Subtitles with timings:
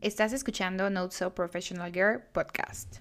[0.00, 3.00] Estás escuchando Not So Professional Girl podcast.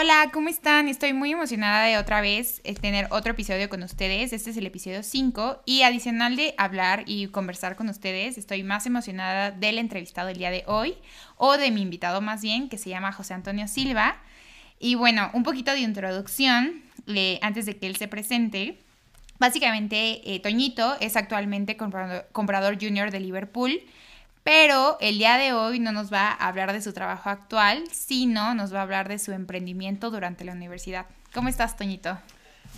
[0.00, 0.86] Hola, ¿cómo están?
[0.86, 4.32] Estoy muy emocionada de otra vez eh, tener otro episodio con ustedes.
[4.32, 8.86] Este es el episodio 5 y adicional de hablar y conversar con ustedes, estoy más
[8.86, 10.94] emocionada del entrevistado el día de hoy
[11.36, 14.22] o de mi invitado más bien, que se llama José Antonio Silva.
[14.78, 18.78] Y bueno, un poquito de introducción eh, antes de que él se presente.
[19.40, 23.80] Básicamente, eh, Toñito es actualmente comprador, comprador junior de Liverpool.
[24.48, 28.54] Pero el día de hoy no nos va a hablar de su trabajo actual, sino
[28.54, 31.04] nos va a hablar de su emprendimiento durante la universidad.
[31.34, 32.16] ¿Cómo estás, Toñito?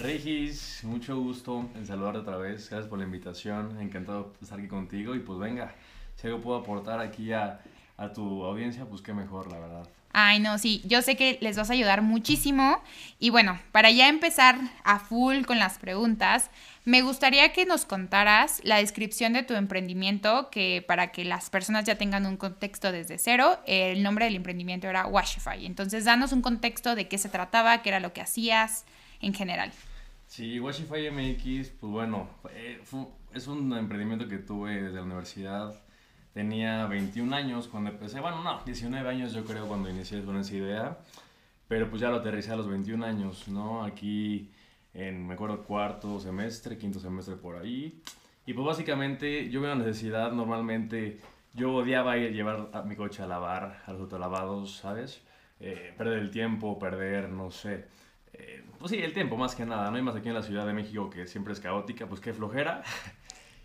[0.01, 2.69] Regis, mucho gusto en saludarte otra vez.
[2.69, 3.81] Gracias por la invitación.
[3.81, 5.15] Encantado de estar aquí contigo.
[5.15, 5.73] Y pues venga,
[6.17, 7.61] si algo puedo aportar aquí a,
[7.97, 9.89] a tu audiencia, pues qué mejor, la verdad.
[10.13, 12.83] Ay, no, sí, yo sé que les vas a ayudar muchísimo.
[13.19, 16.51] Y bueno, para ya empezar a full con las preguntas,
[16.85, 21.85] me gustaría que nos contaras la descripción de tu emprendimiento, que para que las personas
[21.85, 25.65] ya tengan un contexto desde cero, el nombre del emprendimiento era Washify.
[25.65, 28.87] Entonces, danos un contexto de qué se trataba, qué era lo que hacías
[29.21, 29.71] en general.
[30.27, 32.81] Sí, Washify MX, pues bueno, eh,
[33.35, 35.75] es un emprendimiento que tuve desde la universidad.
[36.33, 40.55] Tenía 21 años cuando empecé, bueno, no, 19 años yo creo cuando inicié con esa
[40.55, 40.99] idea,
[41.67, 43.83] pero pues ya lo aterricé a los 21 años, ¿no?
[43.85, 44.51] Aquí
[44.95, 48.01] en, me acuerdo, cuarto semestre, quinto semestre por ahí.
[48.47, 51.21] Y pues básicamente yo veo la necesidad, normalmente
[51.55, 55.23] yo odiaba ir llevar a mi coche a lavar, a los autolavados, ¿sabes?
[55.59, 57.87] Eh, perder el tiempo, perder, no sé.
[58.33, 59.97] Eh, pues sí, el tiempo más que nada, ¿no?
[59.97, 62.83] hay más aquí en la Ciudad de México que siempre es caótica, pues qué flojera.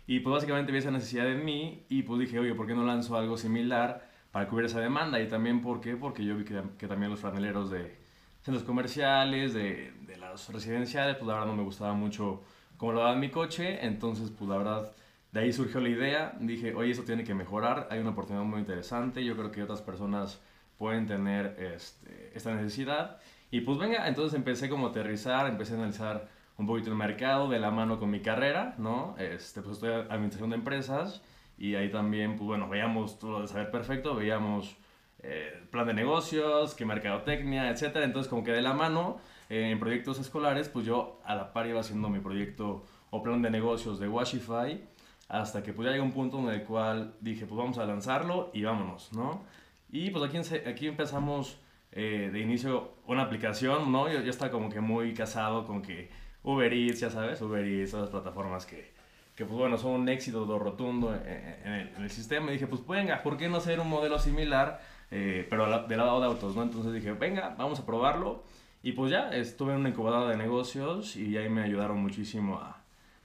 [0.06, 2.84] Y pues básicamente vi esa necesidad en mí y pues dije, oye, ¿por qué no
[2.84, 5.20] lanzo algo similar para cubrir esa demanda?
[5.20, 5.96] Y también, ¿por qué?
[5.96, 7.96] Porque yo vi que, que también los franeleros de
[8.42, 12.42] centros comerciales, de, de las residenciales, pues la verdad no me gustaba mucho
[12.76, 14.92] cómo lo daba en mi coche, entonces pues la verdad
[15.32, 18.60] de ahí surgió la idea, dije, oye, eso tiene que mejorar, hay una oportunidad muy
[18.60, 20.40] interesante, yo creo que otras personas
[20.78, 23.18] pueden tener este, esta necesidad.
[23.50, 26.28] Y pues venga, entonces empecé como a aterrizar, empecé a analizar
[26.58, 29.14] un poquito el mercado de la mano con mi carrera, ¿no?
[29.18, 31.22] Este, pues estoy administración de empresas
[31.58, 34.76] y ahí también, pues bueno, veíamos todo lo de saber perfecto, veíamos
[35.22, 38.04] eh, plan de negocios, que mercadotecnia, etcétera.
[38.04, 39.18] Entonces, como que de la mano,
[39.48, 43.42] eh, en proyectos escolares, pues yo a la par iba haciendo mi proyecto o plan
[43.42, 44.82] de negocios de Washify,
[45.28, 48.50] hasta que pues ya llegó un punto en el cual dije, pues vamos a lanzarlo
[48.52, 49.42] y vámonos, ¿no?
[49.90, 50.38] Y pues aquí,
[50.68, 51.58] aquí empezamos
[51.92, 54.10] eh, de inicio una aplicación, ¿no?
[54.10, 56.10] Yo ya estaba como que muy casado con que
[56.46, 58.92] Uber Eats, ya sabes, Uber Eats, las plataformas que,
[59.34, 62.50] que pues bueno, son un éxito rotundo en, el, sistema.
[62.50, 64.80] Y dije, pues venga, ¿por qué no hacer un modelo similar
[65.10, 66.62] eh, pero del lado de autos, ¿no?
[66.62, 68.44] Entonces dije, venga, vamos a probarlo.
[68.82, 72.82] Y pues ya, estuve en una incubadora de negocios y ahí me ayudaron muchísimo a,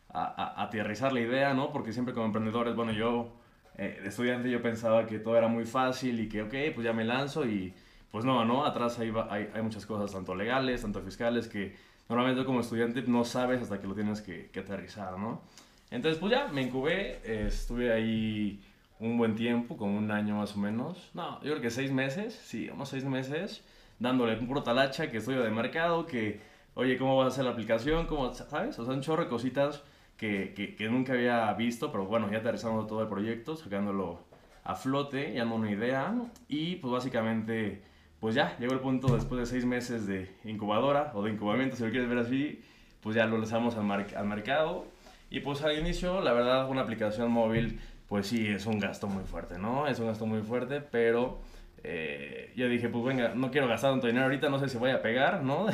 [0.10, 1.72] a, a aterrizar la idea, ¿no?
[1.72, 3.32] Porque siempre como emprendedores, bueno, yo
[3.78, 6.94] eh, de estudiante yo pensaba que todo era muy fácil y que, ok, pues ya
[6.94, 7.74] me lanzo y
[8.12, 8.66] pues no, ¿no?
[8.66, 11.76] Atrás hay, hay, hay muchas cosas, tanto legales, tanto fiscales, que
[12.12, 15.42] normalmente como estudiante no sabes hasta que lo tienes que, que aterrizar, ¿no?
[15.90, 18.62] Entonces, pues ya, me incubé, eh, estuve ahí
[19.00, 21.10] un buen tiempo, como un año más o menos.
[21.14, 23.64] No, yo creo que seis meses, sí, unos seis meses,
[23.98, 26.42] dándole un puro talacha, que estudio de mercado, que,
[26.74, 28.08] oye, ¿cómo vas a hacer la aplicación?
[28.08, 28.78] ¿Cómo, ¿Sabes?
[28.78, 29.82] O sea, un chorro de cositas
[30.18, 34.20] que, que, que nunca había visto, pero bueno, ya aterrizando todo el proyecto, sacándolo
[34.66, 36.14] a flote, ya no una idea,
[36.50, 37.84] y pues básicamente,
[38.22, 41.84] pues ya, llegó el punto después de seis meses de incubadora, o de incubamiento, si
[41.84, 42.64] lo quieres ver así,
[43.02, 44.86] pues ya lo lanzamos al, mar al mercado,
[45.30, 47.82] y pues al inicio, la verdad, una aplicación móvil
[48.12, 49.88] pues sí, es un gasto muy fuerte, ¿no?
[49.88, 51.40] Es un gasto muy fuerte, pero
[51.82, 54.92] eh, yo dije, pues venga, no quiero gastar tanto dinero ahorita, no sé si voy
[54.92, 55.68] a pegar, ¿no?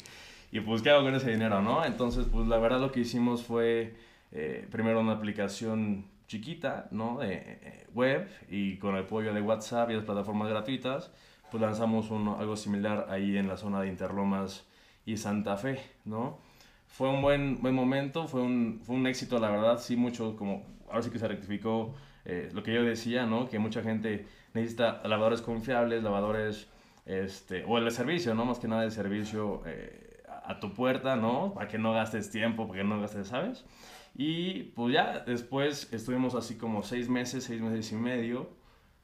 [0.52, 1.84] y pues, ¿qué hago con ese dinero, no?
[1.84, 3.94] Entonces, pues la verdad lo que hicimos fue
[4.30, 7.18] eh, primero una aplicación chiquita, ¿no?
[7.18, 11.12] De eh, web y con el apoyo de WhatsApp y las plataformas gratuitas,
[11.52, 14.66] pues lanzamos uno, algo similar ahí en la zona de Interlomas
[15.04, 16.38] y Santa Fe, ¿no?
[16.86, 20.64] Fue un buen, buen momento, fue un, fue un éxito, la verdad, sí, mucho como
[20.88, 21.94] ahora sí que se rectificó
[22.24, 23.50] eh, lo que yo decía, ¿no?
[23.50, 26.68] Que mucha gente necesita lavadores confiables, lavadores,
[27.04, 28.46] este, o el servicio, ¿no?
[28.46, 31.52] Más que nada de servicio eh, a tu puerta, ¿no?
[31.52, 33.66] Para que no gastes tiempo, para que no gastes, ¿sabes?
[34.14, 38.48] Y pues ya después estuvimos así como seis meses, seis meses y medio,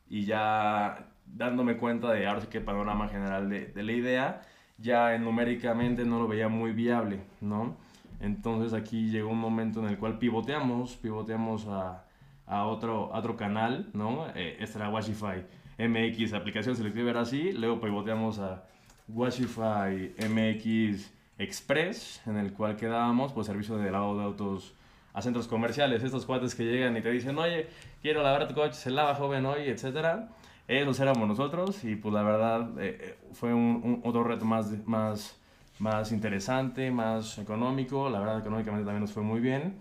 [0.09, 4.43] y ya dándome cuenta de ahora sí que el panorama general de, de la idea,
[4.79, 7.77] ya numéricamente no lo veía muy viable, ¿no?
[8.21, 12.05] Entonces aquí llegó un momento en el cual pivoteamos, pivoteamos a,
[12.47, 14.27] a otro, otro canal, ¿no?
[14.35, 15.45] Eh, este era Washify
[15.79, 18.65] MX, aplicación selectiva era así, luego pivoteamos a
[19.09, 24.75] Washify MX Express, en el cual quedábamos, pues servicio de lavado de autos
[25.15, 27.69] a centros comerciales, estos cuates que llegan y te dicen, oye,
[28.03, 30.29] quiero lavar tu coche, se lava joven hoy, etcétera.
[30.69, 35.35] Esos éramos nosotros y pues la verdad eh, eh, fue un, otro reto más, más,
[35.79, 39.79] más interesante, más económico, la verdad económicamente también nos fue muy bien.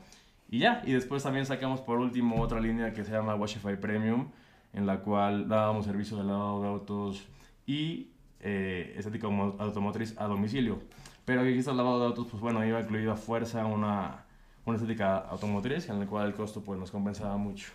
[0.49, 4.29] Y ya, y después también sacamos por último otra línea que se llama Washify Premium,
[4.71, 7.27] en la cual dábamos servicio de lavado de autos
[7.65, 10.79] y eh, estética automotriz a domicilio.
[11.25, 14.23] Pero aquí está el lavado de autos, pues bueno, iba incluido a fuerza una,
[14.65, 17.73] una estética automotriz, en la cual el costo pues nos compensaba mucho.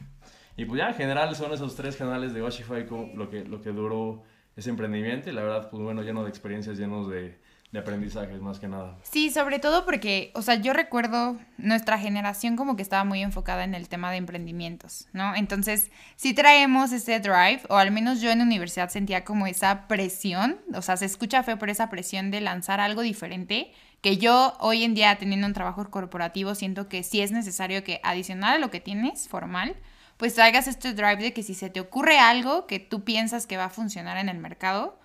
[0.56, 3.70] Y pues ya en general son esos tres canales de Washify lo que, lo que
[3.70, 4.22] duró
[4.56, 7.38] ese emprendimiento y la verdad pues bueno, lleno de experiencias, llenos de,
[7.72, 8.98] de aprendizajes más que nada.
[9.02, 13.64] Sí, sobre todo porque, o sea, yo recuerdo nuestra generación como que estaba muy enfocada
[13.64, 15.34] en el tema de emprendimientos, ¿no?
[15.34, 20.60] Entonces, si traemos ese drive, o al menos yo en universidad sentía como esa presión,
[20.74, 23.72] o sea, se escucha feo, pero esa presión de lanzar algo diferente,
[24.02, 28.00] que yo hoy en día teniendo un trabajo corporativo siento que sí es necesario que
[28.02, 29.76] adicional a lo que tienes formal,
[30.22, 33.56] pues traigas este drive de que si se te ocurre algo que tú piensas que
[33.56, 34.96] va a funcionar en el mercado,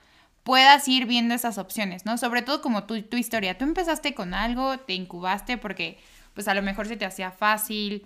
[0.43, 2.19] puedas ir viendo esas opciones, ¿no?
[2.19, 3.57] Sobre todo como tu, tu historia.
[3.57, 5.97] Tú empezaste con algo, te incubaste porque
[6.35, 8.05] pues a lo mejor se te hacía fácil,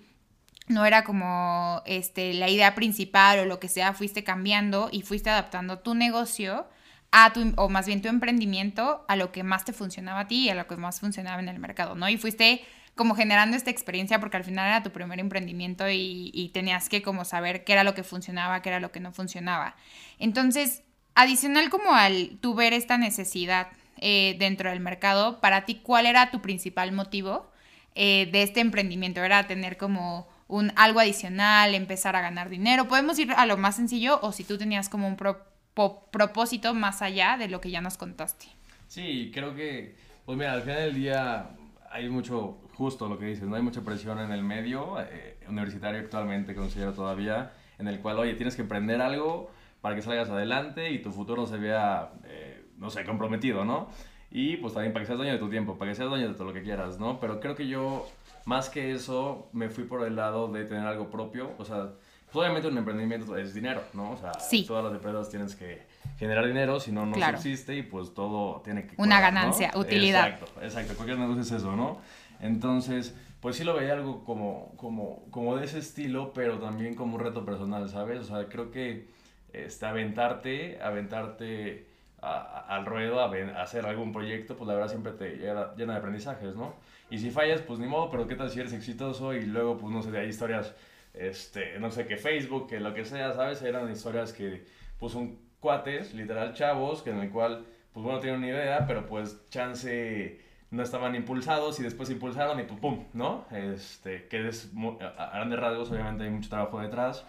[0.68, 5.28] no era como este, la idea principal o lo que sea, fuiste cambiando y fuiste
[5.28, 6.66] adaptando tu negocio
[7.10, 10.46] a tu, o más bien tu emprendimiento a lo que más te funcionaba a ti
[10.46, 12.08] y a lo que más funcionaba en el mercado, ¿no?
[12.08, 16.88] Y fuiste como generando esta experiencia porque al final era tu primer emprendimiento y, tenías
[16.88, 19.76] que como saber qué era lo que funcionaba, qué era lo que no funcionaba.
[20.18, 20.82] Entonces,
[21.14, 23.68] Adicional como al tu ver esta necesidad
[23.98, 27.50] eh, dentro del mercado, para ti, ¿cuál era tu principal motivo
[27.94, 29.22] eh, de este emprendimiento?
[29.22, 32.88] ¿Era tener como un algo adicional, empezar a ganar dinero?
[32.88, 37.36] Podemos ir a lo más sencillo o si tú tenías como un propósito más allá
[37.36, 38.46] de lo que ya nos contaste.
[38.88, 39.94] Sí, creo que,
[40.24, 41.50] pues mira, al final del día
[41.90, 46.00] hay mucho, justo lo que dices, no hay mucha presión en el medio eh, universitario
[46.00, 50.90] actualmente, considero todavía, en el cual, oye, tienes que emprender algo para que salgas adelante
[50.90, 53.88] y tu futuro se vea, eh, no sé, comprometido, ¿no?
[54.32, 56.34] Y pues también para que seas dueño de tu tiempo, para que seas dueño de
[56.34, 57.20] todo lo que quieras, ¿no?
[57.20, 58.08] Pero creo que yo,
[58.46, 61.90] más que eso, me fui por el lado de tener algo propio, o sea,
[62.32, 64.10] pues obviamente un emprendimiento es dinero, ¿no?
[64.10, 64.32] O sea,
[64.66, 65.82] todas las empresas tienes que
[66.18, 68.96] generar dinero, si no, no existe y pues todo tiene que...
[68.98, 70.30] Una ganancia, utilidad.
[70.30, 72.00] Exacto, exacto, cualquier negocio es eso, ¿no?
[72.42, 77.14] Entonces, pues sí lo veía algo como, como, como de ese estilo, pero también como
[77.14, 78.20] un reto personal, ¿sabes?
[78.20, 79.08] O sea, creo que
[79.52, 81.86] este, aventarte, aventarte
[82.20, 86.54] al ruedo, a, hacer algún proyecto, pues la verdad siempre te llena, llena, de aprendizajes,
[86.54, 86.74] ¿no?
[87.10, 89.92] Y si fallas, pues ni modo, pero qué tal si eres exitoso y luego, pues
[89.92, 90.74] no sé, ahí historias,
[91.14, 93.62] este, no sé, que Facebook, que lo que sea, ¿sabes?
[93.62, 94.64] Eran historias que,
[94.98, 99.06] pues son cuates, literal chavos, que en el cual, pues bueno, tienen una idea, pero
[99.06, 100.40] pues chance
[100.72, 103.44] no estaban impulsados y después impulsaron y pues pum, ¿no?
[103.50, 104.70] Este, que es,
[105.18, 107.24] a grandes rasgos, obviamente hay mucho trabajo detrás,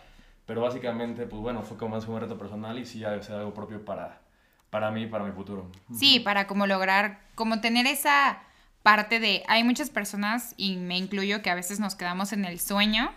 [0.46, 3.84] pero básicamente, pues bueno, fue como más un reto personal y sí hacer algo propio
[3.84, 4.22] para,
[4.70, 5.70] para mí, para mi futuro.
[5.94, 8.42] Sí, para como lograr, como tener esa
[8.82, 12.62] parte de, hay muchas personas, y me incluyo, que a veces nos quedamos en el
[12.62, 13.12] sueño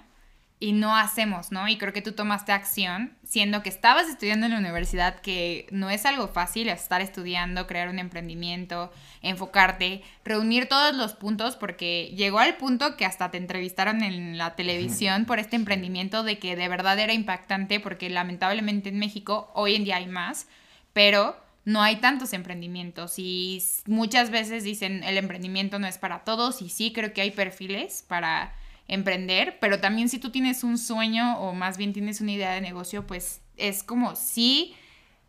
[0.59, 1.69] y no hacemos, ¿no?
[1.69, 5.91] Y creo que tú tomaste acción, siendo que estabas estudiando en la universidad, que no
[5.91, 12.39] es algo fácil estar estudiando, crear un emprendimiento, enfocarte, reunir todos los puntos, porque llegó
[12.39, 16.69] al punto que hasta te entrevistaron en la televisión por este emprendimiento de que de
[16.69, 20.47] verdad era impactante, porque lamentablemente en México hoy en día hay más,
[20.95, 21.37] pero
[21.67, 23.19] no hay tantos emprendimientos.
[23.19, 27.33] Y muchas veces dicen el emprendimiento no es para todos y sí creo que hay
[27.33, 28.55] perfiles para
[28.89, 32.61] emprender, pero también si tú tienes un sueño o más bien tienes una idea de
[32.61, 34.75] negocio, pues es como sí,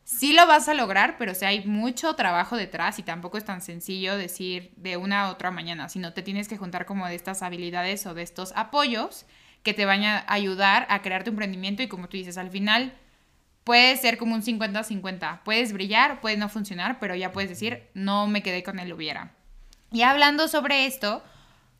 [0.03, 3.61] sí lo vas a lograr, pero o hay mucho trabajo detrás y tampoco es tan
[3.61, 7.41] sencillo decir de una a otra mañana, sino te tienes que juntar como de estas
[7.41, 9.25] habilidades o de estos apoyos
[9.63, 12.93] que te van a ayudar a crear tu emprendimiento y como tú dices, al final
[13.63, 18.27] puede ser como un 50-50, puedes brillar, puede no funcionar, pero ya puedes decir, no
[18.27, 19.35] me quedé con el hubiera.
[19.91, 21.21] Y hablando sobre esto,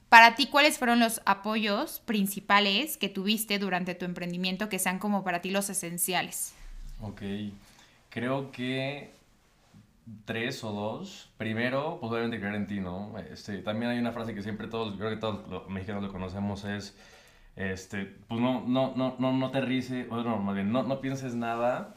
[0.09, 5.23] para ti, ¿cuáles fueron los apoyos principales que tuviste durante tu emprendimiento que sean como
[5.23, 6.53] para ti los esenciales?
[7.01, 7.21] Ok,
[8.09, 9.11] creo que
[10.25, 11.29] tres o dos.
[11.37, 13.17] Primero, pues obviamente creer en ti, ¿no?
[13.31, 16.63] Este, también hay una frase que siempre todos, creo que todos los mexicanos lo conocemos,
[16.65, 16.95] es,
[17.55, 21.01] este, pues no, no, no, no, no te rice, o no, más bien, no, no
[21.01, 21.95] pienses nada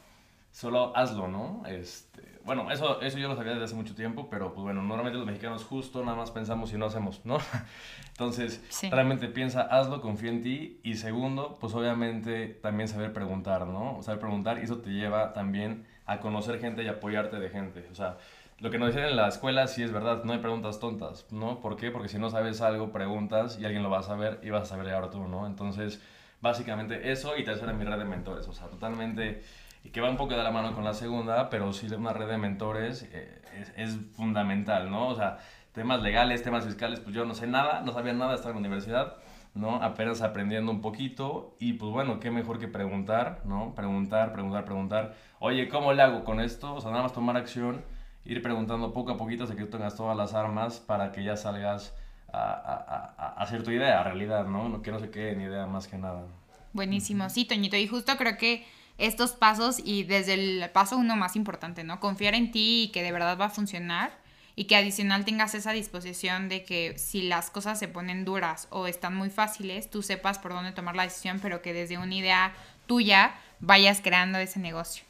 [0.51, 1.63] solo hazlo, ¿no?
[1.67, 5.17] Este, bueno, eso, eso yo lo sabía desde hace mucho tiempo, pero pues bueno, normalmente
[5.17, 7.37] los mexicanos justo nada más pensamos y no hacemos, ¿no?
[8.09, 10.79] Entonces, realmente piensa, hazlo, confía en ti.
[10.83, 14.01] Y segundo, pues obviamente también saber preguntar, ¿no?
[14.01, 17.87] Saber preguntar y eso te lleva también a conocer gente y apoyarte de gente.
[17.91, 18.17] O sea,
[18.59, 21.59] lo que nos decían en la escuela sí es verdad, no hay preguntas tontas, ¿no?
[21.61, 21.89] ¿Por qué?
[21.89, 24.65] Porque si no sabes algo, preguntas y alguien lo va a saber y vas a
[24.65, 25.47] saber ahora tú, ¿no?
[25.47, 26.01] Entonces,
[26.41, 29.43] básicamente eso y tercera mi red de mentores, o sea, totalmente
[29.83, 32.27] y que va un poco de la mano con la segunda, pero sí una red
[32.27, 33.41] de mentores eh,
[33.75, 35.07] es, fundamental, ¿no?
[35.07, 35.39] O sea,
[35.73, 38.67] temas legales, temas fiscales, pues yo no sé nada, no sabía nada, estaba en la
[38.67, 39.15] universidad,
[39.55, 39.75] ¿no?
[39.81, 43.73] Apenas aprendiendo un poquito y pues bueno, qué mejor que preguntar, ¿no?
[43.75, 46.75] Preguntar, preguntar, preguntar, oye, ¿cómo le hago con esto?
[46.75, 47.83] O sea, nada más tomar acción,
[48.23, 51.95] ir preguntando poco a poquito hasta que tengas todas las armas para que ya salgas
[52.31, 54.81] a, a, a hacer tu idea, realidad, ¿no?
[54.83, 56.25] Que no se quede ni idea más que nada.
[56.73, 58.65] Buenísimo, sí, Toñito, y justo creo que
[59.01, 61.99] estos pasos y desde el paso uno más importante, ¿no?
[61.99, 64.11] Confiar en ti y que de verdad va a funcionar
[64.55, 68.85] y que adicional tengas esa disposición de que si las cosas se ponen duras o
[68.85, 72.53] están muy fáciles, tú sepas por dónde tomar la decisión, pero que desde una idea
[72.85, 75.03] tuya vayas creando ese negocio.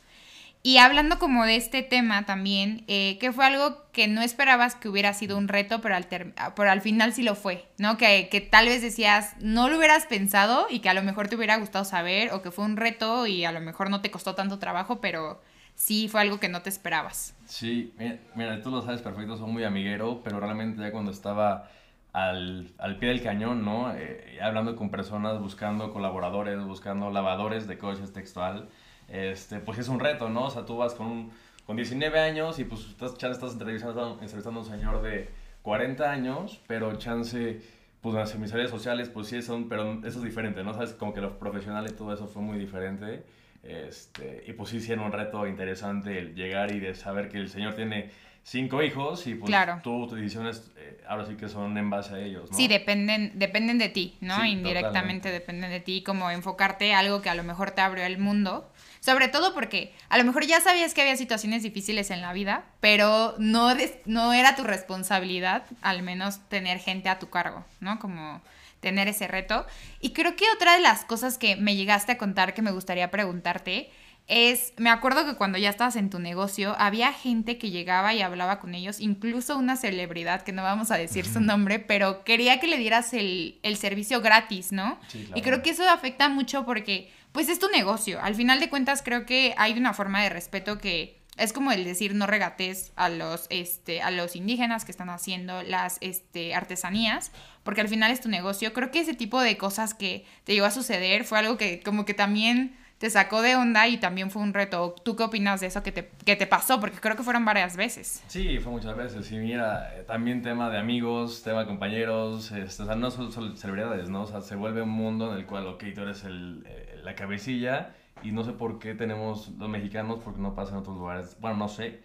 [0.64, 4.90] Y hablando como de este tema también, eh, que fue algo que no esperabas que
[4.90, 7.98] hubiera sido un reto, pero al, pero al final sí lo fue, ¿no?
[7.98, 11.36] Que, que, tal vez decías, no lo hubieras pensado y que a lo mejor te
[11.36, 14.36] hubiera gustado saber, o que fue un reto y a lo mejor no te costó
[14.36, 15.42] tanto trabajo, pero
[15.74, 17.36] sí fue algo que no te esperabas.
[17.46, 17.92] Sí,
[18.36, 21.72] mira, tú lo sabes perfecto, soy muy amiguero, pero realmente ya cuando estaba
[22.14, 23.96] al, al pie del cañón, ¿no?
[23.96, 28.70] Eh, hablando con personas, buscando colaboradores, buscando lavadores de coches textual
[29.08, 30.46] este, pues es un reto, ¿no?
[30.46, 31.32] O sea, tú vas con,
[31.66, 35.30] con 19 años y pues estás, chance, estás entrevistando, entrevistando a un señor de
[35.62, 37.62] 40 años, pero chance,
[38.02, 40.74] pues en mis redes sociales, pues sí son, pero eso es diferente, ¿no?
[40.74, 43.24] Sabes, como que lo profesional y todo eso fue muy diferente.
[43.64, 47.38] Este, y pues sí, sí era un reto interesante el llegar y de saber que
[47.38, 48.10] el señor tiene
[48.44, 49.80] cinco hijos y pues claro.
[49.84, 52.58] tú, tus decisiones eh, ahora sí que son en base a ellos, ¿no?
[52.58, 54.44] Sí, dependen, dependen de ti, ¿no?
[54.44, 58.71] Indirectamente dependen de ti, como enfocarte algo que a lo mejor te abrió el mundo
[59.02, 62.66] sobre todo porque a lo mejor ya sabías que había situaciones difíciles en la vida,
[62.80, 68.00] pero no, no era tu responsabilidad al menos tener gente a tu cargo, ¿no?
[68.00, 68.42] Como
[68.80, 69.66] tener ese reto.
[70.00, 73.10] Y creo que otra de las cosas que me llegaste a contar que me gustaría
[73.10, 73.90] preguntarte
[74.28, 78.22] es, me acuerdo que cuando ya estabas en tu negocio, había gente que llegaba y
[78.22, 82.60] hablaba con ellos, incluso una celebridad, que no vamos a decir su nombre, pero quería
[82.60, 85.00] que le dieras el, servicio gratis, ¿no?
[85.36, 88.22] Y creo que eso afecta mucho porque pues es tu negocio.
[88.22, 91.86] Al final de cuentas creo que hay una forma de respeto que es como el
[91.86, 97.32] decir no regates a los, este, a los indígenas que están haciendo las este, artesanías,
[97.64, 98.74] porque al final es tu negocio.
[98.74, 102.06] Creo que ese tipo de cosas que te llegó a suceder fue algo que como
[102.06, 104.94] que también te sacó de onda y también fue un reto.
[105.04, 106.80] ¿Tú qué opinas de eso que te, que te pasó?
[106.80, 108.24] Porque creo que fueron varias veces.
[108.28, 109.32] Sí, fue muchas veces.
[109.32, 113.32] Y mira, eh, también tema de amigos, tema de compañeros, este, o sea, no solo,
[113.58, 114.22] celebridades, ¿no?
[114.22, 117.16] O sea, se vuelve un mundo en el cual, ok, tú eres el, eh, la
[117.16, 121.38] cabecilla y no sé por qué tenemos los mexicanos, porque no pasa en otros lugares.
[121.40, 122.02] Bueno, no sé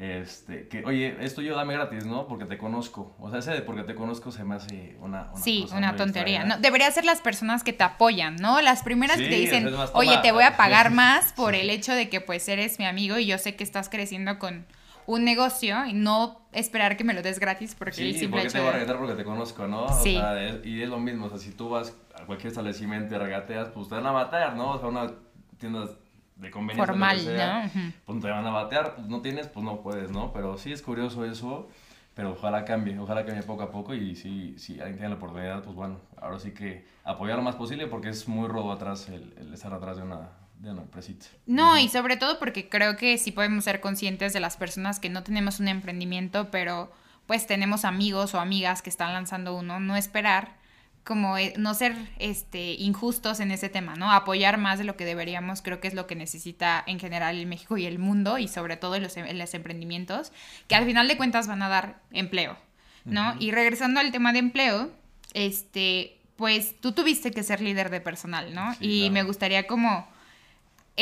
[0.00, 2.26] este, que, oye, esto yo dame gratis, ¿no?
[2.26, 3.14] Porque te conozco.
[3.20, 6.42] O sea, ese de porque te conozco se me hace una, una Sí, una tontería.
[6.44, 8.62] No, debería ser las personas que te apoyan, ¿no?
[8.62, 12.08] Las primeras que te dicen, oye, te voy a pagar más por el hecho de
[12.08, 14.64] que pues eres mi amigo y yo sé que estás creciendo con
[15.10, 18.60] un negocio y no esperar que me lo des gratis porque sí, el porque te
[18.60, 19.88] voy a regatear porque te conozco, ¿no?
[19.88, 20.16] Sí.
[20.16, 23.18] O sea, y es lo mismo, o sea, si tú vas a cualquier establecimiento y
[23.18, 24.70] regateas, pues te van a matar, ¿no?
[24.70, 25.10] O sea, una
[25.58, 25.88] tienda
[26.36, 26.86] de conveniencia.
[26.86, 27.92] Formal, ¿no?
[28.04, 30.32] Pues te van a batear, pues no tienes, pues no puedes, ¿no?
[30.32, 31.68] Pero sí es curioso eso,
[32.14, 35.62] pero ojalá cambie, ojalá cambie poco a poco y si, si alguien tiene la oportunidad,
[35.62, 39.34] pues bueno, ahora sí que apoyar lo más posible porque es muy robo atrás el,
[39.38, 41.30] el estar atrás de una, de.
[41.46, 45.08] No, y sobre todo porque creo que sí podemos ser conscientes de las personas que
[45.08, 46.92] no tenemos un emprendimiento, pero
[47.26, 50.58] pues tenemos amigos o amigas que están lanzando uno, no esperar
[51.04, 54.12] como eh, no ser este injustos en ese tema, ¿no?
[54.12, 57.46] Apoyar más de lo que deberíamos, creo que es lo que necesita en general el
[57.46, 60.32] México y el mundo y sobre todo los, en los emprendimientos,
[60.68, 62.56] que al final de cuentas van a dar empleo,
[63.04, 63.34] ¿no?
[63.38, 64.90] Y regresando al tema de empleo,
[65.32, 68.74] este, pues tú tuviste que ser líder de personal, ¿no?
[68.78, 70.06] y me gustaría como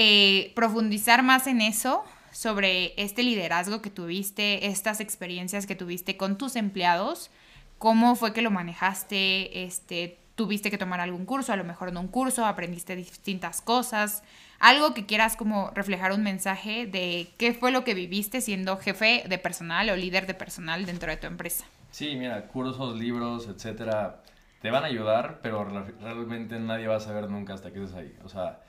[0.01, 6.39] eh, profundizar más en eso, sobre este liderazgo que tuviste, estas experiencias que tuviste con
[6.39, 7.31] tus empleados,
[7.79, 9.65] ¿Cómo fue que lo manejaste?
[9.65, 11.53] Este, ¿Tuviste que tomar algún curso?
[11.53, 14.25] A lo mejor no un curso, aprendiste distintas cosas.
[14.59, 19.25] Algo que quieras como reflejar un mensaje de qué fue lo que viviste siendo jefe
[19.29, 21.65] de personal o líder de personal dentro de tu empresa.
[21.93, 24.23] Sí, mira, cursos, libros, etcétera,
[24.61, 28.17] te van a ayudar, pero realmente nadie va a saber nunca hasta que estés ahí.
[28.25, 28.61] O sea,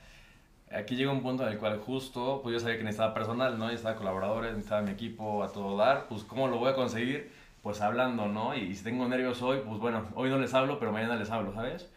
[0.70, 3.66] aquí llega un punto en el cual justo, pues yo sabía que necesitaba personal, ¿no?
[3.66, 7.30] Necesitaba colaboradores, necesitaba mi equipo a todo dar, pues ¿cómo lo voy a conseguir?
[7.62, 8.54] Pues hablando, ¿no?
[8.54, 11.52] Y, si tengo nervios hoy, pues bueno, hoy no les hablo, pero mañana les hablo,
[11.52, 11.90] ¿sabes?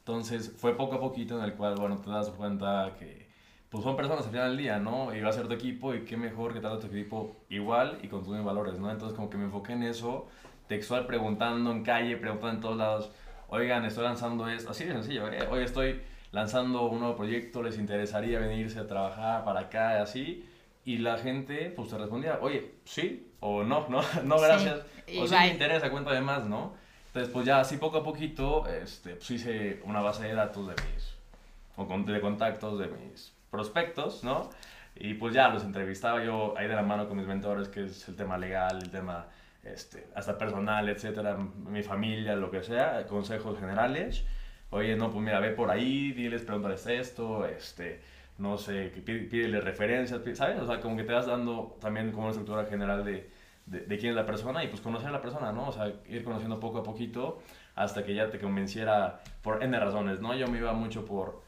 [0.00, 3.26] Entonces fue poco a poquito en el cual, bueno, te das cuenta que
[3.68, 5.14] pues son personas al final del día, ¿no?
[5.14, 8.08] Y va a ser tu equipo y qué mejor que tratar tu equipo igual y
[8.08, 8.90] con tus valores, ¿no?
[8.90, 10.28] Entonces como que me enfoqué en eso,
[10.68, 13.10] textual preguntando en calle, preguntando en todos lados,
[13.48, 15.46] oigan, estoy lanzando esto, así de sencillo, ¿eh?
[15.50, 16.00] hoy estoy
[16.36, 20.46] lanzando un nuevo proyecto, les interesaría venirse a trabajar para acá, así.
[20.84, 24.80] Y la gente, pues te respondía, oye, sí o no, no, no, gracias.
[25.18, 26.74] o sí me interesa, cuenta más, ¿no?
[27.06, 30.74] Entonces, pues ya así poco a poquito, este, pues hice una base de datos de
[30.74, 31.14] mis,
[31.76, 34.50] o de contactos de mis prospectos, ¿no?
[34.94, 38.06] Y pues ya los entrevistaba yo ahí de la mano con mis mentores, que es
[38.08, 39.26] el tema legal, el tema
[39.64, 44.26] este, hasta personal, etcétera, mi familia, lo que sea, consejos generales
[44.76, 48.00] oye, no, pues mira, ve por ahí, diles, pregúntales esto, este,
[48.38, 50.60] no sé, pídele referencias, ¿sabes?
[50.60, 53.28] O sea, como que te vas dando también como una estructura general de,
[53.66, 55.68] de, quién es la persona y pues conocer a la persona, ¿no?
[55.68, 57.42] O sea, ir conociendo poco a poquito
[57.74, 60.34] hasta que ya te convenciera por N razones, ¿no?
[60.34, 61.42] Yo me iba mucho por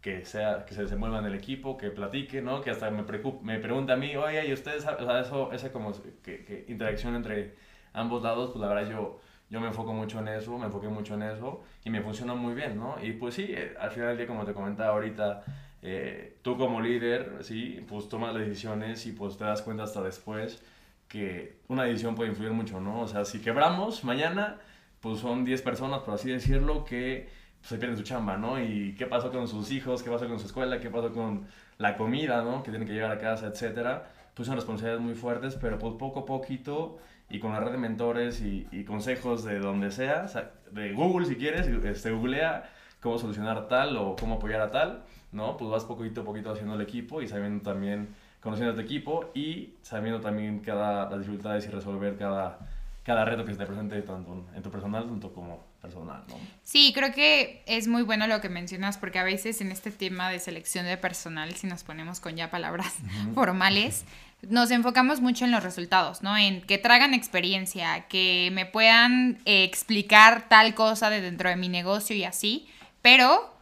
[0.00, 2.60] que, sea, que se desenvuelva en el equipo, que platique, ¿no?
[2.60, 3.04] Que hasta me,
[3.42, 7.54] me pregunta a mí, oye, ¿y ustedes, o sea, eso, esa como que, interacción entre
[7.92, 9.20] ambos lados, pues la verdad yo
[9.52, 12.54] yo me enfoco mucho en eso, me enfoqué mucho en eso y me funciona muy
[12.54, 12.96] bien, ¿no?
[13.02, 15.44] Y pues sí, eh, al final del día, como te comentaba ahorita,
[15.82, 20.02] eh, tú como líder, sí, pues tomas las decisiones y pues te das cuenta hasta
[20.02, 20.62] después
[21.06, 23.02] que una decisión puede influir mucho, ¿no?
[23.02, 24.56] O sea, si quebramos mañana,
[25.00, 27.28] pues son 10 personas, por así decirlo, que
[27.60, 28.58] pues, se pierden su chamba, ¿no?
[28.58, 31.98] Y qué pasó con sus hijos, qué pasó con su escuela, qué pasó con la
[31.98, 32.62] comida, ¿no?
[32.62, 34.10] Que tienen que llegar a casa, etcétera.
[34.32, 36.98] Pues son responsabilidades muy fuertes, pero pues poco a poquito
[37.30, 40.26] y con la red de mentores y, y consejos de donde sea,
[40.70, 45.56] de Google si quieres, este, googlea cómo solucionar tal o cómo apoyar a tal, ¿no?
[45.56, 49.30] Pues vas poquito a poquito haciendo el equipo y sabiendo también, conociendo a tu equipo
[49.34, 52.58] y sabiendo también cada, las dificultades y resolver cada,
[53.02, 56.36] cada reto que se te presente tanto en tu personal tanto como personal, ¿no?
[56.62, 60.30] Sí, creo que es muy bueno lo que mencionas porque a veces en este tema
[60.30, 62.94] de selección de personal, si nos ponemos con ya palabras
[63.34, 64.04] formales,
[64.48, 66.36] nos enfocamos mucho en los resultados, ¿no?
[66.36, 71.68] En que tragan experiencia, que me puedan eh, explicar tal cosa de dentro de mi
[71.68, 72.68] negocio y así,
[73.02, 73.56] pero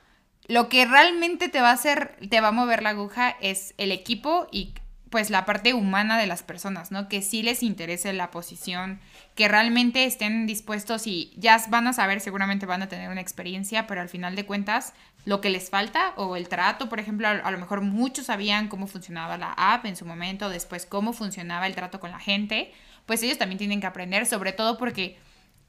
[0.48, 3.92] lo que realmente te va a hacer, te va a mover la aguja es el
[3.92, 4.74] equipo y
[5.10, 7.08] pues la parte humana de las personas, ¿no?
[7.08, 9.00] Que sí les interese la posición,
[9.34, 13.86] que realmente estén dispuestos y ya van a saber, seguramente van a tener una experiencia,
[13.88, 17.50] pero al final de cuentas lo que les falta o el trato, por ejemplo, a,
[17.50, 21.74] lo mejor muchos sabían cómo funcionaba la app en su momento, después cómo funcionaba el
[21.74, 22.72] trato con la gente,
[23.06, 25.18] pues ellos también tienen que aprender, sobre todo porque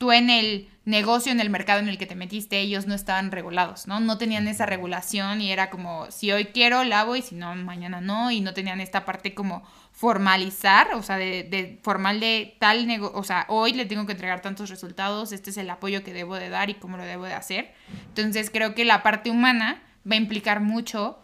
[0.02, 3.30] tú en el negocio, en el mercado en el que te metiste, ellos no estaban
[3.30, 4.00] regulados, ¿no?
[4.00, 8.02] No tenían esa regulación y era como, si hoy quiero, lavo y si no, mañana
[8.02, 9.62] no, y no tenían esta parte como
[9.92, 14.42] formalizar, o sea, de, formal de tal negocio, o sea, hoy le tengo que entregar
[14.42, 17.36] tantos resultados, este es el apoyo que debo de dar y cómo lo debo de
[17.36, 17.76] hacer.
[18.08, 21.20] Entonces creo que la parte humana va a implicar mucho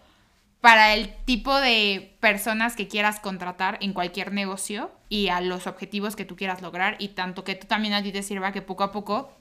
[0.67, 6.17] para el tipo de personas que quieras contratar en cualquier negocio y a los objetivos
[6.17, 8.83] que tú quieras lograr y tanto que tú también a ti te sirva que poco
[8.83, 9.31] a poco,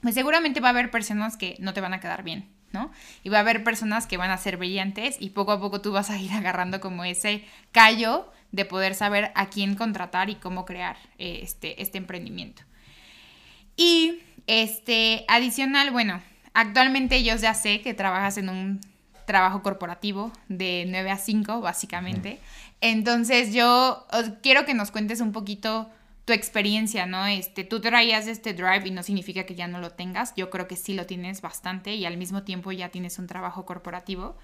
[0.00, 2.90] pues seguramente va a haber personas que no te van a quedar bien, ¿no?
[3.22, 5.92] Y va a haber personas que van a ser brillantes y poco a poco tú
[5.92, 10.64] vas a ir agarrando como ese callo de poder saber a quién contratar y cómo
[10.64, 12.62] crear eh, este, este emprendimiento.
[13.76, 16.22] Y este, adicional, bueno,
[16.54, 18.89] actualmente yo ya sé que trabajas en un
[19.30, 22.40] trabajo corporativo de 9 a 5, básicamente.
[22.80, 24.08] Entonces yo
[24.42, 25.88] quiero que nos cuentes un poquito
[26.24, 27.26] tu experiencia, ¿no?
[27.26, 30.34] Este, tú traías este drive y no significa que ya no lo tengas.
[30.34, 33.64] Yo creo que sí lo tienes bastante y al mismo tiempo ya tienes un trabajo
[33.64, 34.36] corporativo.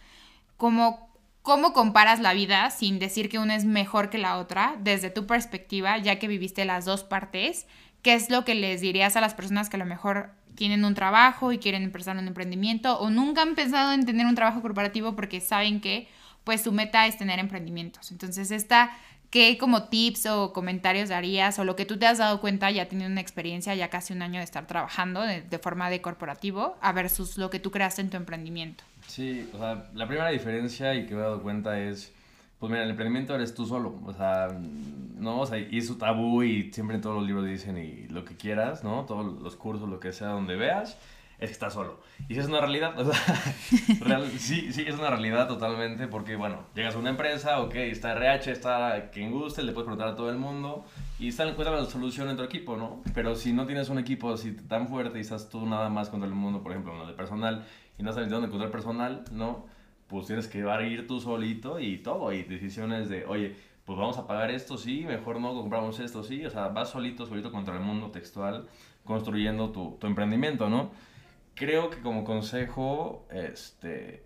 [0.56, 1.10] ¿Cómo,
[1.42, 5.26] cómo comparas la vida sin decir que una es mejor que la otra desde tu
[5.26, 7.66] perspectiva, ya que viviste las dos partes?
[8.02, 10.94] ¿Qué es lo que les dirías a las personas que a lo mejor tienen un
[10.94, 15.14] trabajo y quieren empezar un emprendimiento o nunca han pensado en tener un trabajo corporativo
[15.14, 16.08] porque saben que
[16.44, 18.12] pues su meta es tener emprendimientos.
[18.12, 18.96] Entonces, esta,
[19.30, 22.88] ¿qué como tips o comentarios darías o lo que tú te has dado cuenta ya
[22.88, 26.92] teniendo una experiencia, ya casi un año de estar trabajando de, forma de corporativo, a
[26.92, 28.84] versus lo que tú creaste en tu emprendimiento?
[29.08, 32.12] Sí, o sea, la primera diferencia y que me he dado cuenta es
[32.58, 34.48] pues mira, el emprendimiento eres tú solo, o sea,
[35.18, 35.40] ¿no?
[35.40, 38.36] O sea, y su tabú y siempre en todos los libros dicen y lo que
[38.36, 39.04] quieras, ¿no?
[39.04, 40.98] Todos los cursos, lo que sea, donde veas,
[41.38, 42.00] es que estás solo.
[42.28, 43.34] Y si es una realidad, o sea,
[44.38, 48.52] sí, sí, es una realidad totalmente porque, bueno, llegas a una empresa, ok, está RH,
[48.52, 50.86] está quien guste, le puedes preguntar a todo el mundo
[51.18, 53.02] y está, encuentra la solución en tu equipo, ¿no?
[53.14, 56.26] Pero si no tienes un equipo así tan fuerte y estás tú nada más contra
[56.26, 57.66] el mundo, por ejemplo, lo de personal,
[57.98, 59.66] y no sabes dónde encontrar personal, ¿no?
[60.08, 64.26] Pues tienes que ir tú solito y todo, y decisiones de, oye, pues vamos a
[64.26, 67.80] pagar esto, sí, mejor no compramos esto, sí, o sea, vas solito, solito contra el
[67.80, 68.68] mundo textual,
[69.04, 70.90] construyendo tu, tu emprendimiento, ¿no?
[71.54, 74.24] Creo que como consejo, este,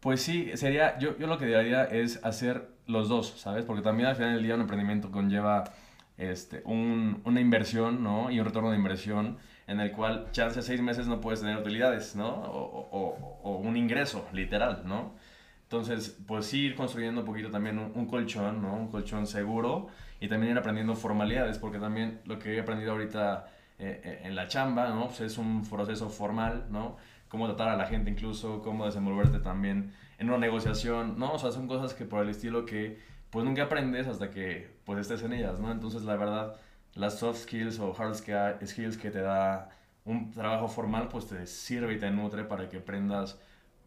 [0.00, 3.64] pues sí, sería, yo, yo lo que diría es hacer los dos, ¿sabes?
[3.64, 5.64] Porque también al final del día un emprendimiento conlleva
[6.18, 8.30] este, un, una inversión, ¿no?
[8.30, 12.14] Y un retorno de inversión en el cual chance seis meses no puedes tener utilidades,
[12.14, 12.28] ¿no?
[12.28, 15.14] O, o, o un ingreso, literal, ¿no?
[15.68, 18.74] Entonces, pues sí, ir construyendo un poquito también un, colchón, ¿no?
[18.74, 23.50] Un colchón seguro y también ir aprendiendo formalidades, porque también lo que he aprendido ahorita
[23.78, 25.08] eh, eh, en la chamba, ¿no?
[25.08, 26.96] Pues es un proceso formal, ¿no?
[27.28, 31.34] Cómo tratar a la gente incluso, cómo desenvolverte también en una negociación, ¿no?
[31.34, 34.98] O sea, son cosas que por el estilo que pues nunca aprendes hasta que pues
[35.00, 35.70] estés en ellas, ¿no?
[35.70, 36.56] Entonces, la verdad,
[36.94, 39.68] las soft skills o hard skills que te da
[40.06, 43.38] un trabajo formal, pues te sirve y te nutre para que aprendas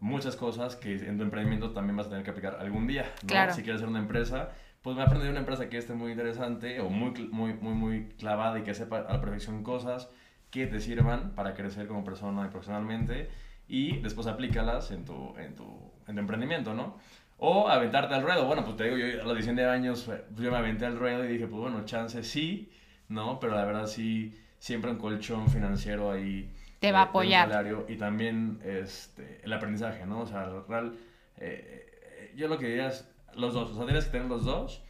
[0.02, 3.28] muchas cosas que en tu emprendimiento también vas a tener que aplicar algún día, ¿no?
[3.28, 3.54] Claro.
[3.54, 4.50] Si quieres hacer una empresa,
[4.82, 8.08] pues me a aprender una empresa que esté muy interesante o muy, muy, muy, muy
[8.18, 10.10] clavada y que sepa a la perfección cosas
[10.50, 13.30] que te sirvan para crecer como persona y profesionalmente
[13.68, 16.98] y después aplícalas en tu, en tu, en tu emprendimiento, ¿no?
[17.38, 18.44] O aventarte al ruedo.
[18.46, 21.24] Bueno, pues te digo, yo a los 19 años pues yo me aventé al ruedo
[21.24, 22.72] y dije, pues bueno, chance sí,
[23.08, 23.38] ¿no?
[23.38, 26.50] Pero la verdad sí, siempre un colchón financiero ahí
[26.82, 27.64] te va a apoyar.
[27.86, 30.22] y también este, el aprendizaje, ¿no?
[30.22, 30.96] O sea, real,
[31.36, 31.86] eh,
[32.18, 34.82] eh, yo lo que diría es los dos, o sea, tienes que tener los dos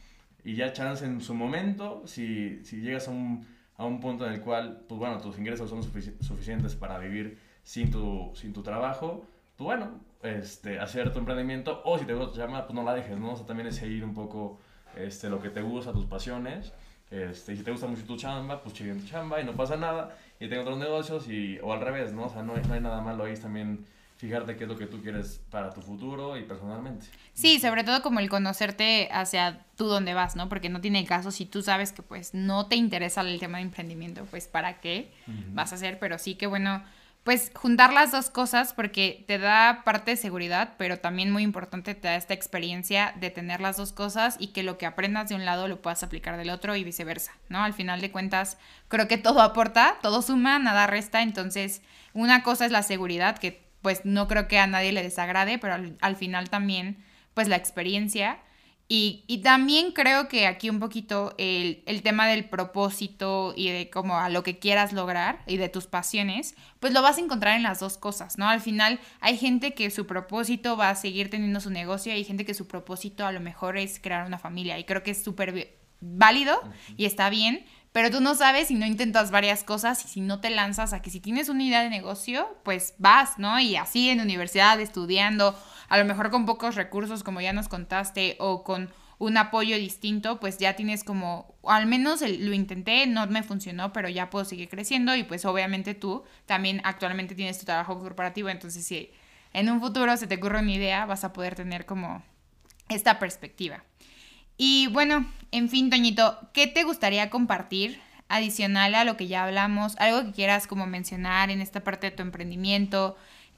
[0.43, 3.45] y ya chance en su momento, si, si llegas a un,
[3.77, 7.91] a un punto en el cual, pues bueno, tus ingresos son suficientes para vivir sin
[7.91, 12.39] tu, sin tu trabajo, pues bueno, este, hacer tu emprendimiento o si te gusta tu
[12.39, 13.33] chamba, pues no la dejes, ¿no?
[13.33, 14.59] O sea, también es seguir un poco
[14.95, 16.73] este, lo que te gusta, tus pasiones.
[17.11, 19.53] Este, y si te gusta mucho tu chamba, pues sigue en tu chamba y no
[19.53, 22.25] pasa nada y tengo otros negocios y, o al revés, ¿no?
[22.25, 23.85] O sea, no hay, no hay nada malo ahí también
[24.17, 27.05] fijarte qué es lo que tú quieres para tu futuro y personalmente.
[27.33, 30.49] Sí, sobre todo como el conocerte hacia tú dónde vas, ¿no?
[30.49, 33.63] Porque no tiene caso si tú sabes que pues no te interesa el tema de
[33.63, 35.13] emprendimiento, pues para qué
[35.53, 36.83] vas a hacer, pero sí que bueno
[37.23, 41.95] pues juntar las dos cosas porque te da parte de seguridad, pero también muy importante
[41.95, 45.35] te da esta experiencia de tener las dos cosas y que lo que aprendas de
[45.35, 47.63] un lado lo puedas aplicar del otro y viceversa, ¿no?
[47.63, 48.57] Al final de cuentas,
[48.89, 51.81] creo que todo aporta, todo suma, nada resta, entonces
[52.13, 55.75] una cosa es la seguridad, que pues no creo que a nadie le desagrade, pero
[55.75, 56.97] al, al final también,
[57.33, 58.39] pues la experiencia
[58.87, 64.29] y, también creo que aquí un poquito el, tema del propósito y de como a
[64.29, 67.79] lo que quieras lograr y de tus pasiones, pues lo vas a encontrar en las
[67.79, 68.47] dos cosas, ¿no?
[68.47, 72.23] Al final hay gente que su propósito va a seguir teniendo su negocio y hay
[72.23, 75.23] gente que su propósito a lo mejor es crear una familia y creo que es
[75.23, 76.61] súper válido
[76.95, 80.39] y está bien, pero tú no sabes si no intentas varias cosas y si no
[80.39, 83.59] te lanzas a que si tienes una idea de negocio, pues vas, ¿no?
[83.59, 85.55] Y así en universidad, estudiando,
[85.93, 90.39] a lo mejor con pocos recursos, como ya nos contaste, o con un apoyo distinto,
[90.39, 94.69] pues ya tienes como, al menos lo intenté, no me funcionó, pero ya puedo seguir
[94.69, 99.11] creciendo y pues obviamente tú también actualmente tienes tu trabajo corporativo, entonces si
[99.53, 102.23] en un futuro se te ocurre una idea, vas a poder tener como
[102.89, 103.83] esta perspectiva.
[104.57, 109.95] Y bueno, en fin, Toñito, ¿qué te gustaría compartir adicional a lo que ya hablamos?
[109.97, 113.15] Algo que quieras como mencionar en esta parte de tu emprendimiento,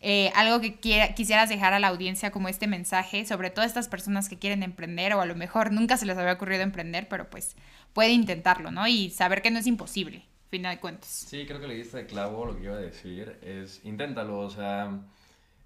[0.08, 0.76] eh, algo que
[1.16, 5.16] quisieras dejar a la audiencia como este mensaje, sobre todo estas personas que quieren emprender
[5.16, 7.56] o a lo mejor nunca se les había ocurrido emprender, pero pues
[7.92, 8.88] puede intentarlo, ¿no?
[8.88, 11.10] Y saber que no es imposible, final de cuentas.
[11.10, 14.50] Sí, creo que le diste de clavo, lo que iba a decir es inténtalo, o
[14.52, 14.92] sea,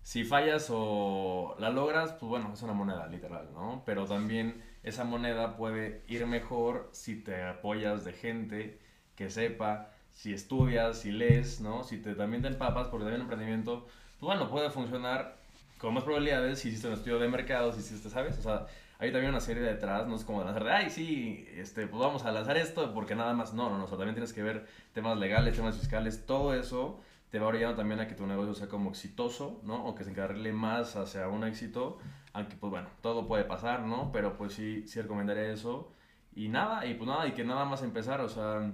[0.04, 3.84] si fallas o la logras, pues bueno, es una moneda literal, ¿no?
[3.86, 8.80] Pero también esa moneda puede ir mejor si te apoyas de gente
[9.17, 11.84] que sepa, si estudias, si lees, ¿no?
[11.84, 13.86] Si te, también te empapas, porque también el emprendimiento,
[14.21, 15.38] bueno, puede funcionar
[15.77, 18.38] con más probabilidades si hiciste un estudio de mercado, si hiciste, ¿sabes?
[18.38, 18.67] O sea,
[18.99, 22.25] hay también una serie detrás, no es como lanzar de, ay, sí, este, pues vamos
[22.25, 24.67] a lanzar esto porque nada más, no, no, no, o sea, también tienes que ver
[24.93, 26.99] temas legales, temas fiscales, todo eso
[27.32, 29.86] te va orillando también a que tu negocio sea como exitoso, ¿no?
[29.86, 31.99] O que se encarrile más hacia un éxito
[32.34, 34.12] aunque pues bueno, todo puede pasar, ¿no?
[34.12, 35.91] Pero pues sí, sí recomendaría eso.
[36.36, 38.71] Y nada, y pues nada, y que nada más empezar, o sea,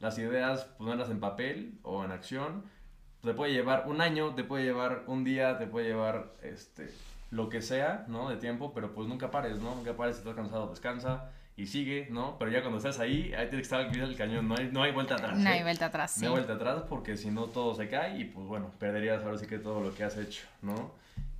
[0.00, 2.64] las ideas ponerlas en papel o en acción,
[3.24, 6.90] te puede llevar un año, te puede llevar un día, te puede llevar este,
[7.30, 8.28] lo que sea, ¿no?
[8.28, 9.74] De tiempo, pero pues nunca pares, ¿no?
[9.74, 12.36] Nunca pares, si estás cansado, descansa y sigue, ¿no?
[12.38, 14.82] Pero ya cuando estás ahí, ahí tienes que estar al del cañón, no hay, no
[14.82, 15.38] hay vuelta atrás.
[15.38, 15.62] No hay ¿eh?
[15.62, 16.20] vuelta atrás, sí.
[16.20, 19.38] No hay vuelta atrás porque si no todo se cae y pues bueno, perderías ahora
[19.38, 20.92] sí que todo lo que has hecho, ¿no?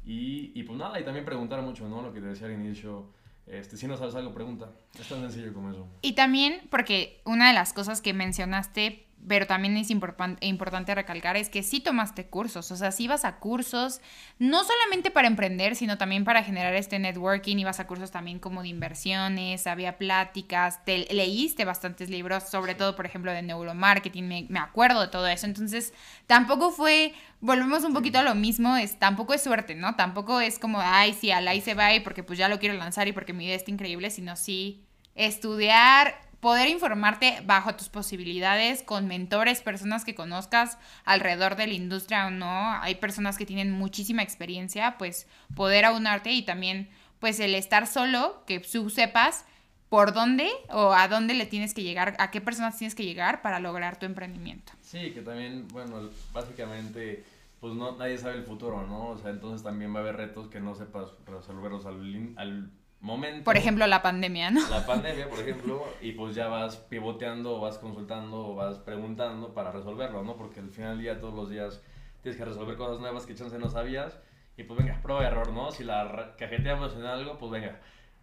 [0.06, 2.02] Y, y, pues nada, y también preguntar mucho, ¿no?
[2.02, 3.06] Lo que te decía al inicio.
[3.46, 4.70] Este, si no sabes algo, pregunta.
[4.98, 5.86] Es tan sencillo como eso.
[6.02, 11.48] Y también, porque una de las cosas que mencionaste pero también es importante recalcar, es
[11.48, 14.00] que sí tomaste cursos, o sea, sí vas a cursos,
[14.38, 18.62] no solamente para emprender, sino también para generar este networking, ibas a cursos también como
[18.62, 24.46] de inversiones, había pláticas, te leíste bastantes libros, sobre todo, por ejemplo, de neuromarketing, me,
[24.48, 25.94] me acuerdo de todo eso, entonces
[26.26, 29.96] tampoco fue, volvemos un poquito a lo mismo, es, tampoco es suerte, ¿no?
[29.96, 32.76] Tampoco es como, ay, sí, al ahí se va y porque pues ya lo quiero
[32.76, 34.84] lanzar y porque mi idea está increíble, sino sí
[35.14, 40.76] estudiar poder informarte bajo tus posibilidades con mentores, personas que conozcas
[41.06, 42.70] alrededor de la industria o no.
[42.82, 45.26] Hay personas que tienen muchísima experiencia, pues
[45.56, 49.46] poder aunarte y también pues el estar solo, que tú sepas
[49.88, 53.40] por dónde o a dónde le tienes que llegar, a qué personas tienes que llegar
[53.40, 54.74] para lograr tu emprendimiento.
[54.82, 57.24] Sí, que también, bueno, básicamente
[57.58, 59.08] pues no nadie sabe el futuro, ¿no?
[59.08, 62.70] O sea, entonces también va a haber retos que no sepas resolverlos al, al
[63.04, 63.44] momento.
[63.44, 64.68] Por ejemplo, la pandemia, ¿no?
[64.70, 70.24] La pandemia, por ejemplo, y pues ya vas pivoteando, vas consultando, vas preguntando para resolverlo,
[70.24, 70.36] ¿no?
[70.36, 71.82] Porque al final del día, todos los días
[72.22, 74.18] tienes que resolver cosas nuevas que chance no sabías.
[74.56, 75.70] Y pues venga, prueba y error, ¿no?
[75.70, 77.80] Si la cajeteamos en algo, pues venga,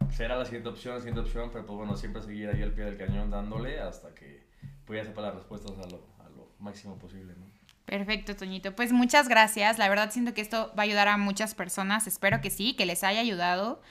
[0.10, 2.86] será la siguiente opción, la siguiente opción, pero pues bueno, siempre seguir ahí al pie
[2.86, 4.44] del cañón dándole hasta que
[4.90, 7.46] ya sepa las respuestas a lo, a lo máximo posible, ¿no?
[7.86, 8.74] Perfecto, Toñito.
[8.76, 9.78] Pues muchas gracias.
[9.78, 12.08] La verdad siento que esto va a ayudar a muchas personas.
[12.08, 13.82] Espero que sí, que les haya ayudado.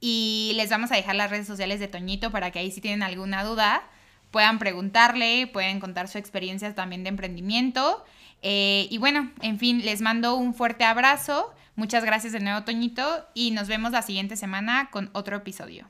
[0.00, 3.02] Y les vamos a dejar las redes sociales de Toñito para que ahí si tienen
[3.02, 3.82] alguna duda
[4.30, 8.04] puedan preguntarle, pueden contar su experiencia también de emprendimiento.
[8.42, 11.52] Eh, y bueno, en fin, les mando un fuerte abrazo.
[11.76, 15.86] Muchas gracias de nuevo, Toñito, y nos vemos la siguiente semana con otro episodio.